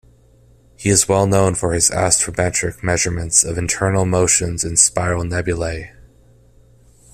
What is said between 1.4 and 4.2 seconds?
for his astrometric measurements of internal